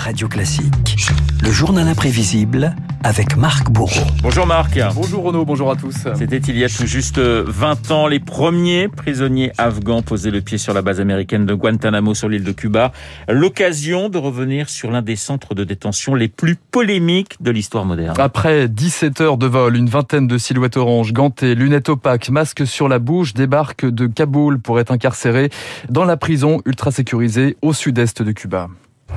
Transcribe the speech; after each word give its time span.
Radio 0.00 0.28
Classique. 0.28 0.96
Le 1.42 1.50
journal 1.50 1.86
imprévisible 1.86 2.74
avec 3.04 3.36
Marc 3.36 3.70
Bourreau. 3.70 4.06
Bonjour 4.22 4.46
Marc. 4.46 4.78
Bonjour 4.94 5.24
Renaud, 5.24 5.44
bonjour 5.44 5.70
à 5.70 5.76
tous. 5.76 5.94
C'était 6.16 6.38
il 6.38 6.56
y 6.56 6.64
a 6.64 6.70
tout 6.70 6.86
juste 6.86 7.18
20 7.18 7.90
ans, 7.90 8.06
les 8.06 8.18
premiers 8.18 8.88
prisonniers 8.88 9.52
afghans 9.58 10.00
posaient 10.00 10.30
le 10.30 10.40
pied 10.40 10.56
sur 10.56 10.72
la 10.72 10.80
base 10.80 11.00
américaine 11.00 11.44
de 11.44 11.52
Guantanamo 11.52 12.14
sur 12.14 12.30
l'île 12.30 12.44
de 12.44 12.52
Cuba. 12.52 12.92
L'occasion 13.28 14.08
de 14.08 14.16
revenir 14.16 14.70
sur 14.70 14.90
l'un 14.90 15.02
des 15.02 15.16
centres 15.16 15.54
de 15.54 15.64
détention 15.64 16.14
les 16.14 16.28
plus 16.28 16.56
polémiques 16.56 17.36
de 17.42 17.50
l'histoire 17.50 17.84
moderne. 17.84 18.16
Après 18.18 18.68
17 18.68 19.20
heures 19.20 19.36
de 19.36 19.46
vol, 19.46 19.76
une 19.76 19.90
vingtaine 19.90 20.26
de 20.26 20.38
silhouettes 20.38 20.78
oranges, 20.78 21.12
gantées, 21.12 21.54
lunettes 21.54 21.90
opaques, 21.90 22.30
masques 22.30 22.66
sur 22.66 22.88
la 22.88 22.98
bouche, 22.98 23.34
débarquent 23.34 23.86
de 23.86 24.06
Kaboul 24.06 24.60
pour 24.60 24.80
être 24.80 24.92
incarcérés 24.92 25.50
dans 25.90 26.06
la 26.06 26.16
prison 26.16 26.62
ultra 26.64 26.90
sécurisée 26.90 27.58
au 27.60 27.74
sud-est 27.74 28.22
de 28.22 28.32
Cuba. 28.32 28.68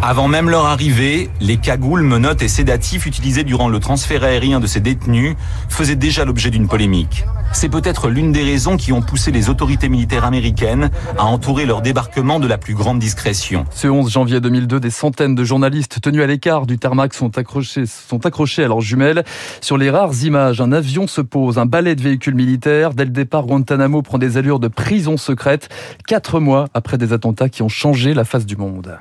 Avant 0.06 0.28
même 0.28 0.50
leur 0.50 0.66
arrivée, 0.66 1.30
les 1.40 1.56
cagoules, 1.56 2.02
menottes 2.02 2.42
et 2.42 2.50
sédatifs 2.50 3.06
utilisés 3.06 3.46
durant 3.46 3.70
le 3.70 3.80
transfert 3.80 4.26
aérien 4.26 4.60
de 4.60 4.68
ces 4.68 4.82
détenus 4.82 5.38
faisaient 5.70 5.96
déjà 5.96 6.26
l'objet 6.26 6.50
d'une 6.50 6.68
polémique. 6.68 7.24
C'est 7.54 7.70
peut-être 7.70 8.10
l'une 8.10 8.34
des 8.34 8.44
raisons 8.44 8.76
qui 8.76 8.92
ont 8.92 9.02
poussé 9.02 9.32
les 9.32 9.50
autorités 9.50 9.88
militaires 9.88 10.26
américaines 10.26 10.90
à 11.18 11.24
entourer 11.24 11.66
leur 11.66 11.82
débarquement 11.82 12.42
de 12.42 12.48
la 12.48 12.58
plus 12.58 12.74
grande 12.74 13.00
discrétion. 13.00 13.64
Ce 13.72 13.88
11 13.88 14.12
janvier 14.12 14.42
2002, 14.42 14.82
des 14.82 14.90
centaines 14.90 15.36
de 15.36 15.44
journalistes 15.46 16.02
tenus 16.02 16.22
à 16.22 16.28
l'écart 16.28 16.66
du 16.66 16.78
tarmac 16.78 17.14
sont 17.14 17.38
accrochés, 17.38 17.86
sont 17.86 18.26
accrochés 18.26 18.66
à 18.66 18.68
leurs 18.68 18.82
jumelles. 18.82 19.24
Sur 19.62 19.78
les 19.78 19.90
rares 19.90 20.22
images, 20.24 20.60
un 20.60 20.74
avion 20.74 21.08
se 21.08 21.22
pose, 21.22 21.58
un 21.58 21.66
balai 21.66 21.96
de 21.96 22.02
véhicules 22.02 22.36
militaires. 22.36 22.94
Dès 22.94 23.06
le 23.06 23.12
départ, 23.12 23.46
Guantanamo 23.46 24.02
prend 24.02 24.18
des 24.18 24.36
allures 24.36 24.60
de 24.60 24.68
prison 24.68 25.16
secrète, 25.16 25.70
quatre 26.08 26.42
mois 26.42 26.68
après 26.74 26.98
des 26.98 27.14
attentats 27.14 27.48
qui 27.48 27.62
ont 27.62 27.70
changé 27.70 28.14
la 28.14 28.26
face 28.26 28.46
du 28.46 28.58
monde. 28.58 28.98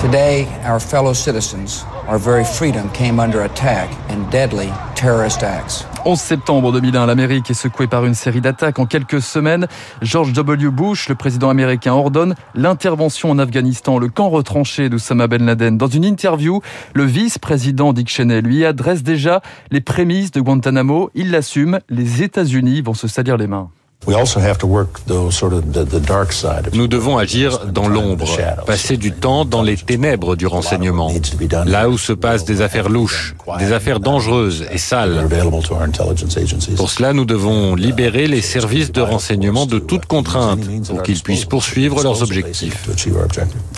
Today, 0.00 0.46
our 0.64 0.80
fellow 0.80 1.12
citizens, 1.12 1.84
our 2.08 2.18
very 2.18 2.44
freedom 2.44 2.88
came 2.92 3.20
under 3.20 3.42
attack 3.42 3.90
in 4.08 4.24
deadly 4.30 4.70
terrorist 4.94 5.42
acts. 5.42 5.84
11 6.06 6.18
septembre 6.18 6.72
2001, 6.72 7.04
l'Amérique 7.04 7.50
est 7.50 7.54
secouée 7.54 7.88
par 7.88 8.06
une 8.06 8.14
série 8.14 8.40
d'attaques. 8.40 8.78
En 8.78 8.86
quelques 8.86 9.20
semaines, 9.20 9.66
George 10.00 10.32
W. 10.32 10.70
Bush, 10.70 11.10
le 11.10 11.14
président 11.14 11.50
américain, 11.50 11.92
ordonne 11.92 12.36
l'intervention 12.54 13.30
en 13.30 13.38
Afghanistan, 13.38 13.98
le 13.98 14.08
camp 14.08 14.30
retranché 14.30 14.88
d'Oussama 14.88 15.26
Ben 15.26 15.44
Laden. 15.44 15.76
Dans 15.76 15.88
une 15.88 16.04
interview, 16.04 16.62
le 16.94 17.04
vice-président 17.04 17.92
Dick 17.92 18.08
Cheney 18.08 18.40
lui 18.40 18.64
adresse 18.64 19.02
déjà 19.02 19.42
les 19.70 19.82
prémices 19.82 20.30
de 20.30 20.40
Guantanamo. 20.40 21.10
Il 21.14 21.32
l'assume, 21.32 21.80
les 21.90 22.22
États-Unis 22.22 22.80
vont 22.80 22.94
se 22.94 23.08
salir 23.08 23.36
les 23.36 23.46
mains. 23.46 23.68
Nous 26.72 26.88
devons 26.88 27.18
agir 27.18 27.66
dans 27.66 27.88
l'ombre, 27.88 28.38
passer 28.64 28.96
du 28.96 29.12
temps 29.12 29.44
dans 29.44 29.62
les 29.62 29.76
ténèbres 29.76 30.34
du 30.34 30.46
renseignement, 30.46 31.12
là 31.66 31.90
où 31.90 31.98
se 31.98 32.12
passent 32.12 32.44
des 32.44 32.62
affaires 32.62 32.88
louches, 32.88 33.34
des 33.58 33.72
affaires 33.72 34.00
dangereuses 34.00 34.64
et 34.70 34.78
sales. 34.78 35.28
Pour 36.76 36.90
cela, 36.90 37.12
nous 37.12 37.24
devons 37.24 37.74
libérer 37.74 38.28
les 38.28 38.40
services 38.40 38.92
de 38.92 39.02
renseignement 39.02 39.66
de 39.66 39.78
toute 39.78 40.06
contrainte 40.06 40.60
pour 40.88 41.02
qu'ils 41.02 41.20
puissent 41.20 41.44
poursuivre 41.44 42.02
leurs 42.02 42.22
objectifs. 42.22 42.88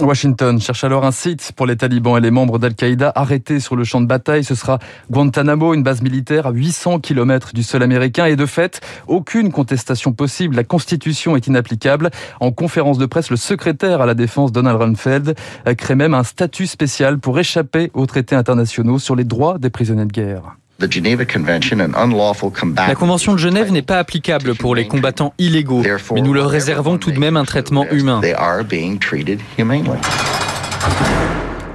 Washington 0.00 0.60
cherche 0.60 0.84
alors 0.84 1.04
un 1.04 1.12
site 1.12 1.52
pour 1.56 1.66
les 1.66 1.76
talibans 1.76 2.18
et 2.18 2.20
les 2.20 2.30
membres 2.30 2.58
d'Al-Qaïda 2.58 3.10
arrêtés 3.16 3.58
sur 3.58 3.74
le 3.74 3.84
champ 3.84 4.00
de 4.00 4.06
bataille. 4.06 4.44
Ce 4.44 4.54
sera 4.54 4.78
Guantanamo, 5.10 5.74
une 5.74 5.82
base 5.82 6.02
militaire 6.02 6.46
à 6.46 6.52
800 6.52 7.00
km 7.00 7.52
du 7.52 7.62
sol 7.62 7.82
américain 7.82 8.26
et 8.26 8.36
de 8.36 8.46
fait, 8.46 8.80
aucune 9.08 9.50
contestation 9.50 10.09
possible. 10.12 10.56
La 10.56 10.64
Constitution 10.64 11.36
est 11.36 11.46
inapplicable. 11.46 12.10
En 12.40 12.52
conférence 12.52 12.98
de 12.98 13.06
presse, 13.06 13.30
le 13.30 13.36
secrétaire 13.36 14.00
à 14.00 14.06
la 14.06 14.14
défense, 14.14 14.52
Donald 14.52 14.78
Rumsfeld, 14.78 15.34
crée 15.76 15.94
même 15.94 16.14
un 16.14 16.24
statut 16.24 16.66
spécial 16.66 17.18
pour 17.18 17.38
échapper 17.38 17.90
aux 17.94 18.06
traités 18.06 18.34
internationaux 18.34 18.98
sur 18.98 19.16
les 19.16 19.24
droits 19.24 19.58
des 19.58 19.70
prisonniers 19.70 20.06
de 20.06 20.12
guerre. 20.12 20.56
La 20.80 20.88
Convention 22.94 23.34
de 23.34 23.38
Genève 23.38 23.70
n'est 23.70 23.82
pas 23.82 23.98
applicable 23.98 24.54
pour 24.54 24.74
les 24.74 24.88
combattants 24.88 25.34
illégaux, 25.38 25.82
mais 26.14 26.22
nous 26.22 26.32
leur 26.32 26.48
réservons 26.48 26.96
tout 26.96 27.10
de 27.10 27.18
même 27.18 27.36
un 27.36 27.44
traitement 27.44 27.84
humain. 27.90 28.22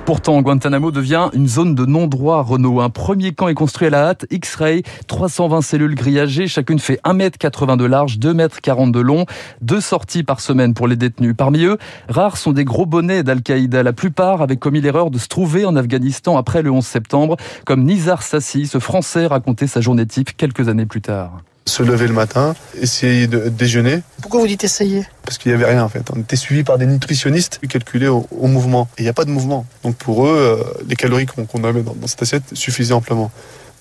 Pourtant, 0.06 0.40
Guantanamo 0.44 0.92
devient 0.92 1.30
une 1.34 1.48
zone 1.48 1.74
de 1.74 1.84
non-droit, 1.84 2.44
Renault. 2.44 2.80
Un 2.80 2.92
premier 2.92 3.34
camp 3.34 3.48
est 3.48 3.56
construit 3.56 3.88
à 3.88 3.90
la 3.90 4.10
hâte, 4.10 4.28
X-Ray, 4.30 4.84
320 5.08 5.64
cellules 5.64 5.96
grillagées, 5.96 6.48
chacune 6.48 6.78
fait 6.78 7.00
1m80 7.04 7.76
de 7.76 7.86
large, 7.86 8.20
2m40 8.20 8.92
de 8.92 9.00
long, 9.00 9.26
deux 9.62 9.82
sorties 9.82 10.22
par 10.22 10.42
semaine 10.42 10.76
pour 10.76 10.88
les 10.88 10.96
détenus. 10.96 11.34
Parmi 11.36 11.64
eux, 11.64 11.80
rares 12.08 12.38
sont 12.38 12.52
des 12.52 12.66
gros 12.66 12.86
bonnets 12.86 13.24
d'Al-Qaïda. 13.24 13.82
La 13.82 13.94
plupart 13.94 14.44
avaient 14.44 14.58
commis 14.58 14.80
l'erreur 14.80 15.10
de 15.10 15.18
se 15.18 15.28
trouver 15.28 15.66
en 15.66 15.76
Afghanistan 15.76 16.38
après 16.38 16.62
le 16.62 16.70
11 16.70 16.86
septembre, 16.86 17.36
comme 17.66 17.84
Nizar 17.84 18.22
Sassi, 18.22 18.68
ce 18.68 18.78
Français 18.78 19.26
racontait 19.26 19.66
sa 19.66 19.82
journée 19.82 20.06
type 20.06 20.38
quelques 20.38 20.70
années 20.70 20.86
plus 20.86 21.02
tard 21.02 21.42
se 21.68 21.82
lever 21.82 22.08
le 22.08 22.14
matin, 22.14 22.56
essayer 22.80 23.28
de 23.28 23.50
déjeuner. 23.50 24.02
Pourquoi 24.22 24.40
vous 24.40 24.48
dites 24.48 24.64
essayer? 24.64 25.06
Parce 25.24 25.38
qu'il 25.38 25.52
n'y 25.52 25.56
avait 25.56 25.72
rien 25.72 25.84
en 25.84 25.90
fait. 25.90 26.04
On 26.16 26.20
était 26.20 26.36
suivi 26.36 26.64
par 26.64 26.78
des 26.78 26.86
nutritionnistes 26.86 27.60
calculés 27.68 28.08
au, 28.08 28.28
au 28.32 28.48
mouvement. 28.48 28.88
Et 28.98 29.02
il 29.02 29.04
n'y 29.04 29.10
a 29.10 29.14
pas 29.14 29.26
de 29.26 29.32
mouvement. 29.32 29.66
Donc 29.84 29.96
pour 29.96 30.28
eux, 30.28 30.36
euh, 30.36 30.84
les 30.88 30.96
calories 30.96 31.26
qu'on 31.26 31.46
qu 31.46 31.66
avait 31.66 31.82
dans, 31.82 31.96
dans, 31.96 32.08
cette 32.08 32.22
assiette 32.22 32.44
suffisaient 32.54 32.94
amplement. 32.94 33.32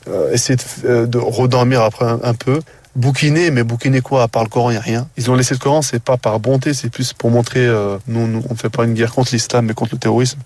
Euh, 0.09 0.33
essayer 0.33 0.57
de, 0.57 0.89
euh, 0.89 1.07
de, 1.07 1.19
redormir 1.19 1.83
après 1.83 2.07
un, 2.07 2.21
un, 2.23 2.35
peu. 2.35 2.61
Bouquiner, 2.97 3.51
mais 3.51 3.65
bouquiner 3.65 4.01
quoi? 4.01 4.23
À 4.23 4.29
part 4.29 4.45
le 4.45 4.49
Coran, 4.49 4.71
il 4.71 4.75
n'y 4.75 4.79
a 4.79 4.83
rien. 4.83 5.09
Ils 5.17 5.31
ont 5.31 5.35
laissé 5.35 5.55
le 5.55 5.59
Coran, 5.59 5.83
c'est 5.83 6.03
pas 6.03 6.17
par 6.17 6.41
bonté, 6.41 6.75
c'est 6.75 6.91
plus 6.91 7.13
pour 7.13 7.31
montrer, 7.31 7.67
euh, 7.67 7.97
nous, 8.07 8.27
nous, 8.27 8.43
on 8.49 8.53
ne 8.53 8.59
fait 8.59 8.69
pas 8.69 8.85
une 8.85 8.95
guerre 8.95 9.13
contre 9.13 9.33
l'islam, 9.33 9.67
mais 9.67 9.75
contre 9.75 9.95
le 9.95 9.99
terrorisme. 9.99 10.39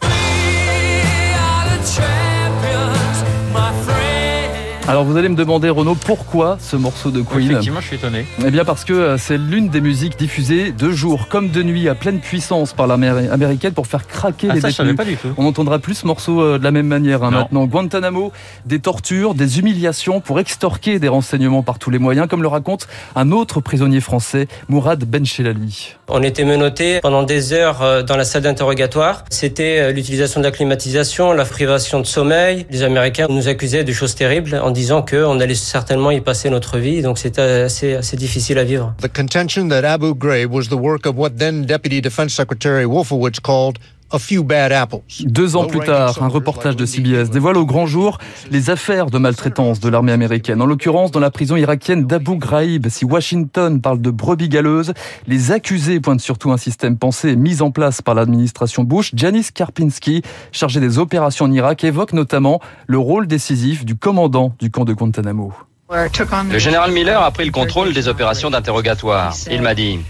Alors 4.89 5.05
vous 5.05 5.19
allez 5.19 5.29
me 5.29 5.35
demander 5.37 5.69
Renaud 5.69 5.95
pourquoi 5.95 6.57
ce 6.59 6.75
morceau 6.75 7.11
de 7.11 7.21
Queen 7.21 7.51
Effectivement, 7.51 7.83
je 7.83 7.89
suis 7.89 7.97
étonné. 7.97 8.25
Eh 8.43 8.51
bien 8.51 8.65
parce 8.65 8.87
que 8.87 9.19
c'est 9.19 9.37
l'une 9.37 9.69
des 9.69 9.83
musiques 9.83 10.19
diffusées 10.19 10.73
de 10.73 10.91
jour 10.91 11.29
comme 11.29 11.51
de 11.51 11.63
nuit 11.63 11.91
à 11.91 11.95
pleine 11.95 12.21
puissance 12.21 12.73
par 12.73 12.87
l'armée 12.87 13.09
américaine 13.09 13.75
pour 13.75 13.87
faire 13.87 14.07
craquer 14.07 14.49
ah, 14.51 14.55
les 14.55 14.63
ça, 14.63 14.69
détenus. 14.69 14.97
Pas 14.97 15.05
du 15.05 15.19
tout. 15.19 15.29
On 15.37 15.43
n'entendra 15.43 15.79
plus 15.79 15.93
ce 15.93 16.07
morceau 16.07 16.57
de 16.57 16.65
la 16.65 16.71
même 16.71 16.87
manière 16.87 17.23
hein, 17.23 17.31
maintenant. 17.31 17.67
Guantanamo, 17.67 18.33
des 18.65 18.79
tortures, 18.79 19.35
des 19.35 19.59
humiliations 19.59 20.23
pour 20.23 20.41
extorquer 20.41 20.99
des 20.99 21.09
renseignements 21.09 21.63
par 21.63 21.79
tous 21.79 21.91
les 21.91 21.99
moyens, 21.99 22.27
comme 22.27 22.41
le 22.41 22.49
raconte 22.49 22.89
un 23.15 23.31
autre 23.31 23.61
prisonnier 23.61 24.01
français, 24.01 24.49
Mourad 24.71 25.05
Benchelali. 25.05 25.98
On 26.11 26.23
était 26.23 26.45
menottés 26.45 27.01
pendant 27.01 27.23
des 27.23 27.53
heures 27.53 28.05
dans 28.05 28.17
la 28.17 28.25
salle 28.25 28.43
d'interrogatoire. 28.43 29.25
C'était 29.31 29.93
l'utilisation 29.93 30.41
de 30.41 30.47
la 30.47 30.51
climatisation, 30.51 31.33
la 31.33 31.45
privation 31.45 32.01
de 32.01 32.07
sommeil. 32.07 32.67
Les 32.71 32.83
Américains 32.83 33.27
nous 33.29 33.49
accusaient 33.49 33.85
de 33.85 33.93
choses 33.93 34.15
terribles 34.15 34.59
en 34.63 34.71
disant 34.71 35.03
qu'on 35.03 35.39
allait 35.39 35.55
certainement 35.55 36.11
y 36.11 36.21
passer 36.21 36.49
notre 36.49 36.79
vie, 36.79 37.03
donc 37.03 37.19
c'était 37.19 37.43
assez, 37.43 37.95
assez 37.95 38.17
difficile 38.17 38.59
à 38.59 38.65
vivre. 38.65 38.95
The 39.03 39.13
contention 39.15 39.69
that 39.69 39.85
Abu 39.85 40.15
Ghraib 40.15 40.51
was 40.51 40.69
the 40.69 40.81
work 40.81 41.07
of 41.07 41.17
what 41.17 41.31
then 41.37 41.67
Deputy 41.67 42.01
Defense 42.01 42.33
Secretary 42.35 42.87
Wolfowitz 42.87 43.41
called 43.41 43.79
a 44.11 44.19
few 44.19 44.43
bad 44.43 44.73
apples. 44.73 45.01
Deux 45.25 45.57
ans 45.57 45.67
plus 45.67 45.81
tard, 45.81 46.23
un 46.23 46.29
reportage 46.29 46.77
de 46.77 46.87
CBS 46.87 47.31
dévoile 47.31 47.57
au 47.57 47.67
grand 47.67 47.87
jour 47.87 48.19
les 48.51 48.71
affaires 48.71 49.07
de 49.07 49.19
maltraitance 49.19 49.81
de 49.81 49.89
l'armée 49.89 50.13
américaine. 50.13 50.63
En 50.63 50.67
l'occurrence, 50.67 51.11
dans 51.11 51.21
la 51.21 51.31
prison 51.31 51.57
irakienne 51.57 52.07
d'Abu 52.07 52.37
Ghraib. 52.37 52.89
Si 52.89 53.05
Washington 53.05 53.81
parle 53.81 54.01
de 54.01 54.11
brebis 54.11 54.49
galeuses, 54.49 54.93
les 55.27 55.53
accusés 55.53 56.01
pointent 56.01 56.21
surtout 56.21 56.53
un 56.53 56.57
système 56.57 56.97
pensé 56.97 57.31
et 57.31 57.37
mis 57.37 57.63
en 57.63 57.71
place 57.71 58.03
par 58.03 58.15
l'administration 58.15 58.85
Bush. 58.85 59.11
Janice 59.15 59.51
Karpinski, 59.51 60.23
chargée 60.53 60.81
des 60.81 60.99
opérations 60.99 61.47
en 61.47 61.53
Irak, 61.53 61.85
évoque 61.85 62.13
notamment 62.13 62.61
le 62.87 62.99
rôle 62.99 63.27
décisif 63.27 63.85
du 63.85 63.97
commandant 63.97 64.53
du 64.59 64.71
camp 64.71 64.85
de 64.85 64.93
Guantanamo. 64.93 65.53
Le 65.91 66.59
général 66.59 66.93
Miller 66.93 67.23
a 67.23 67.31
pris 67.31 67.47
le 67.47 67.51
contrôle 67.51 67.95
des 67.95 68.09
opérations 68.09 68.51
d'interrogatoire. 68.51 69.35
Il 69.51 69.63
m'a 69.63 69.75
dit 69.75 70.01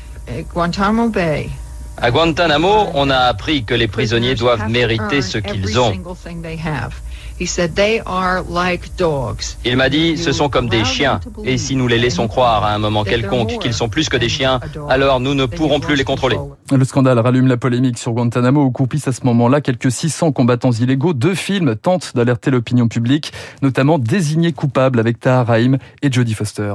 à 2.00 2.10
Guantanamo, 2.10 2.88
on 2.94 3.10
a 3.10 3.16
appris 3.16 3.64
que 3.64 3.74
les 3.74 3.88
prisonniers 3.88 4.34
doivent 4.34 4.68
mériter 4.68 5.22
ce 5.22 5.38
qu'ils 5.38 5.78
ont. 5.78 5.92
Il 9.64 9.76
m'a 9.76 9.88
dit, 9.88 10.18
ce 10.18 10.32
sont 10.32 10.48
comme 10.48 10.68
des 10.68 10.84
chiens, 10.84 11.20
et 11.44 11.56
si 11.56 11.76
nous 11.76 11.86
les 11.86 11.98
laissons 11.98 12.26
croire 12.26 12.64
à 12.64 12.74
un 12.74 12.78
moment 12.78 13.04
quelconque 13.04 13.58
qu'ils 13.60 13.74
sont 13.74 13.88
plus 13.88 14.08
que 14.08 14.16
des 14.16 14.28
chiens, 14.28 14.58
alors 14.88 15.20
nous 15.20 15.34
ne 15.34 15.46
pourrons 15.46 15.78
plus 15.78 15.94
les 15.94 16.02
contrôler. 16.02 16.36
Le 16.72 16.84
scandale 16.84 17.18
rallume 17.20 17.46
la 17.46 17.56
polémique 17.56 17.98
sur 17.98 18.12
Guantanamo, 18.12 18.64
où 18.64 18.70
coupissent 18.70 19.08
à 19.08 19.12
ce 19.12 19.24
moment-là 19.24 19.60
quelques 19.60 19.92
600 19.92 20.32
combattants 20.32 20.72
illégaux. 20.72 21.14
Deux 21.14 21.34
films 21.34 21.76
tentent 21.76 22.12
d'alerter 22.16 22.50
l'opinion 22.50 22.88
publique, 22.88 23.32
notamment 23.62 23.98
Désignés 23.98 24.52
coupables 24.52 24.98
avec 24.98 25.20
Tahar 25.20 25.46
Rahim 25.46 25.78
et 26.02 26.10
Jodie 26.10 26.34
Foster. 26.34 26.74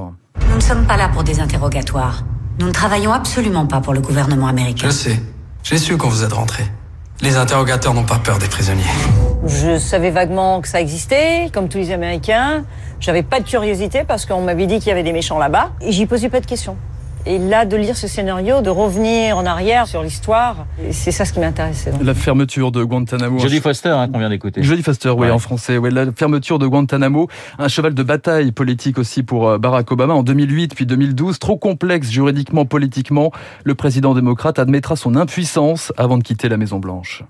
Nous 0.50 0.56
ne 0.56 0.62
sommes 0.62 0.86
pas 0.86 0.98
là 0.98 1.10
pour 1.10 1.24
des 1.24 1.40
interrogatoires. 1.42 2.24
Nous 2.60 2.68
ne 2.68 2.72
travaillons 2.72 3.12
absolument 3.12 3.66
pas 3.66 3.82
pour 3.82 3.94
le 3.94 4.02
gouvernement 4.02 4.48
américain. 4.48 4.88
Je 4.88 4.92
sais. 4.92 5.20
J'ai 5.64 5.78
su 5.78 5.98
quand 5.98 6.10
vous 6.10 6.24
êtes 6.24 6.34
rentré. 6.34 6.64
Les 7.22 7.36
interrogateurs 7.38 7.94
n'ont 7.94 8.04
pas 8.04 8.20
peur 8.20 8.38
des 8.38 8.48
prisonniers. 8.48 8.84
Je 9.46 9.78
savais 9.80 10.12
vaguement 10.12 10.62
que 10.62 10.68
ça 10.68 10.80
existait, 10.80 11.50
comme 11.54 11.68
tous 11.68 11.78
les 11.78 11.92
Américains. 11.92 12.64
J'avais 13.00 13.24
pas 13.24 13.40
de 13.40 13.46
curiosité 13.48 14.04
parce 14.04 14.26
qu'on 14.26 14.42
m'avait 14.42 14.68
dit 14.68 14.80
qu'il 14.80 14.90
y 14.90 14.92
avait 14.92 15.04
des 15.04 15.14
méchants 15.14 15.40
là-bas. 15.40 15.72
Et 15.82 15.92
j'y 15.92 16.06
posais 16.06 16.30
pas 16.30 16.42
de 16.42 16.46
questions. 16.46 16.78
Et 17.25 17.38
là, 17.38 17.66
de 17.66 17.78
lire 17.78 17.96
ce 17.96 18.08
scénario, 18.08 18.62
de 18.62 18.70
revenir 18.70 19.38
en 19.38 19.46
arrière 19.46 19.88
sur 19.88 20.04
l'histoire, 20.04 20.66
c'est 20.92 21.12
ça 21.12 21.24
ce 21.24 21.31
qui 21.31 21.40
m'intéressait. 21.40 21.94
La 22.04 22.14
fermeture 22.14 22.70
de 22.72 22.84
Guantanamo. 22.84 23.40
Jodie 23.40 23.62
Foster, 23.62 23.90
hein, 23.90 24.10
qu'on 24.10 24.20
vient 24.20 24.30
d'écouter. 24.30 24.62
Jodie 24.62 24.84
Foster, 24.84 25.10
oui, 25.12 25.28
Ouais. 25.28 25.30
en 25.31 25.40
français. 25.40 25.78
Ouais, 25.78 25.90
la 25.90 26.12
fermeture 26.12 26.60
de 26.60 26.68
Guantanamo, 26.68 27.30
un 27.60 27.68
cheval 27.70 27.94
de 27.94 28.04
bataille 28.04 28.52
politique 28.52 28.98
aussi 28.98 29.24
pour 29.24 29.48
euh, 29.48 29.58
Barack 29.58 29.90
Obama 29.94 30.14
en 30.14 30.24
2008 30.24 30.75
puis 30.75 30.86
2012. 30.86 31.40
Trop 31.40 31.56
complexe 31.58 32.10
juridiquement, 32.12 32.66
politiquement, 32.66 33.31
le 33.64 33.74
président 33.74 34.14
démocrate 34.14 34.60
admettra 34.60 34.98
son 34.98 35.16
impuissance 35.16 35.94
avant 35.96 36.18
de 36.18 36.24
quitter 36.24 36.50
la 36.50 36.58
Maison 36.58 36.80
Blanche. 36.80 37.24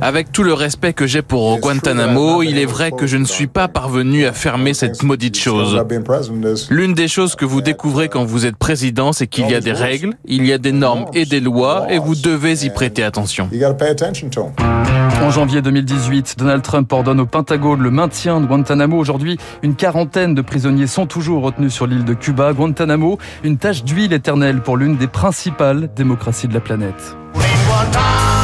Avec 0.00 0.32
tout 0.32 0.42
le 0.42 0.52
respect 0.52 0.92
que 0.92 1.06
j'ai 1.06 1.22
pour 1.22 1.58
Guantanamo, 1.58 2.42
il 2.42 2.58
est 2.58 2.66
vrai 2.66 2.90
que 2.90 3.06
je 3.06 3.16
ne 3.16 3.24
suis 3.24 3.46
pas 3.46 3.68
parvenu 3.68 4.26
à 4.26 4.32
fermer 4.32 4.74
cette 4.74 5.02
maudite 5.02 5.38
chose. 5.38 5.80
L'une 6.70 6.94
des 6.94 7.08
choses 7.08 7.36
que 7.36 7.44
vous 7.44 7.60
découvrez 7.60 8.08
quand 8.08 8.24
vous 8.24 8.46
êtes 8.46 8.56
président, 8.56 9.12
c'est 9.12 9.26
qu'il 9.26 9.48
y 9.48 9.54
a 9.54 9.60
des 9.60 9.72
règles, 9.72 10.14
il 10.24 10.44
y 10.46 10.52
a 10.52 10.58
des 10.58 10.72
normes 10.72 11.06
et 11.14 11.24
des 11.24 11.40
lois, 11.40 11.86
et 11.88 11.98
vous 11.98 12.14
devez 12.14 12.64
y 12.64 12.70
prêter 12.70 13.02
attention. 13.04 13.48
En 15.22 15.30
janvier 15.30 15.62
2018, 15.62 16.36
Donald 16.38 16.62
Trump 16.62 16.92
ordonne 16.92 17.20
au 17.20 17.26
Pentagone 17.26 17.80
le 17.80 17.90
maintien 17.90 18.40
de 18.40 18.46
Guantanamo. 18.46 18.98
Aujourd'hui, 18.98 19.38
une 19.62 19.74
quarantaine 19.74 20.34
de 20.34 20.42
prisonniers 20.42 20.86
sont 20.86 21.06
toujours 21.06 21.42
retenus 21.42 21.72
sur 21.72 21.86
l'île 21.86 22.04
de 22.04 22.14
Cuba. 22.14 22.52
Guantanamo, 22.52 23.18
une 23.44 23.56
tache 23.56 23.84
d'huile 23.84 24.12
éternelle 24.12 24.60
pour 24.60 24.76
l'une 24.76 24.96
des 24.96 25.08
principales 25.08 25.88
démocraties 25.94 26.48
de 26.48 26.54
la 26.54 26.60
planète. 26.60 27.16
one 27.76 27.92
time. 27.92 28.35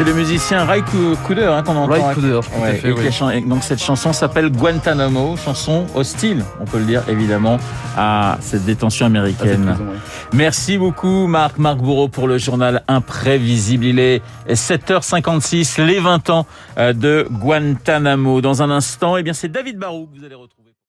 C'est 0.00 0.06
le 0.06 0.14
musicien 0.14 0.64
Ray 0.64 0.82
Cooder 1.26 1.44
hein, 1.44 1.62
qu'on 1.62 1.76
entend. 1.76 1.92
Ray 1.92 2.14
Cooder, 2.14 2.40
tout 2.42 2.64
à 2.64 2.72
fait, 2.72 2.90
oui. 2.90 3.42
donc 3.46 3.62
cette 3.62 3.82
chanson 3.82 4.14
s'appelle 4.14 4.48
Guantanamo, 4.48 5.36
chanson 5.36 5.84
hostile, 5.94 6.42
on 6.58 6.64
peut 6.64 6.78
le 6.78 6.86
dire 6.86 7.02
évidemment, 7.06 7.58
à 7.98 8.38
cette 8.40 8.64
détention 8.64 9.04
américaine. 9.04 9.68
À 9.68 9.72
cette 9.72 9.76
prison, 9.76 9.90
ouais. 9.90 9.98
Merci 10.32 10.78
beaucoup 10.78 11.26
Marc, 11.26 11.58
Marc 11.58 11.80
Bourreau 11.80 12.08
pour 12.08 12.28
le 12.28 12.38
journal 12.38 12.82
imprévisible. 12.88 13.84
Il 13.84 13.98
est 13.98 14.22
7h56, 14.48 15.84
les 15.84 16.00
20 16.00 16.30
ans 16.30 16.46
euh, 16.78 16.94
de 16.94 17.26
Guantanamo. 17.30 18.40
Dans 18.40 18.62
un 18.62 18.70
instant, 18.70 19.18
eh 19.18 19.22
bien 19.22 19.34
c'est 19.34 19.48
David 19.48 19.76
Barou 19.76 20.06
que 20.06 20.18
vous 20.18 20.24
allez 20.24 20.34
retrouver. 20.34 20.59